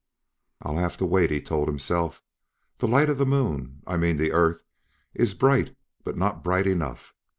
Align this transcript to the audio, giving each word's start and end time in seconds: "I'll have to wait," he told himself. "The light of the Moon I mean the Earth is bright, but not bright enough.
"I'll 0.63 0.77
have 0.77 0.97
to 0.97 1.05
wait," 1.05 1.29
he 1.29 1.39
told 1.39 1.67
himself. 1.67 2.23
"The 2.79 2.87
light 2.87 3.07
of 3.07 3.19
the 3.19 3.23
Moon 3.37 3.83
I 3.85 3.97
mean 3.97 4.17
the 4.17 4.31
Earth 4.31 4.63
is 5.13 5.35
bright, 5.35 5.75
but 6.03 6.17
not 6.17 6.43
bright 6.43 6.65
enough. 6.65 7.13